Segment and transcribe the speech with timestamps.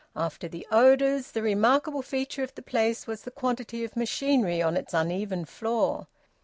[0.15, 4.75] After the odours, the remarkable feature of the place was the quantity of machinery on
[4.75, 6.07] its uneven floor.